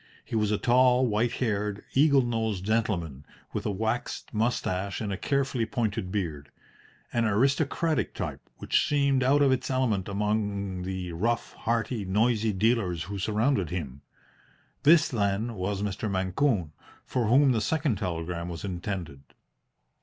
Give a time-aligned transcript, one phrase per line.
[0.25, 5.15] He was a tall, white haired, eagle nosed gentleman, with a waxed moustache and a
[5.15, 6.49] carefully pointed beard
[7.13, 13.03] an aristocratic type which seemed out of its element among the rough, hearty, noisy dealers
[13.03, 14.01] who surrounded him.
[14.81, 16.09] This, then, was Mr.
[16.09, 16.71] Mancune,
[17.05, 19.21] for whom the second telegram was intended.